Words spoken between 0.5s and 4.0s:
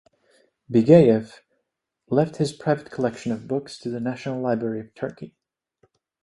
Bigeev left his private collection of books to the